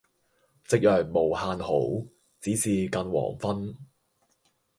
[0.71, 2.07] 夕陽無限好，
[2.39, 3.77] 只是近黃昏。